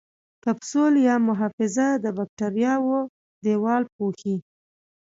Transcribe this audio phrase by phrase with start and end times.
[0.43, 2.99] کپسول یا محفظه د باکتریاوو
[3.43, 4.35] دیوال پوښي.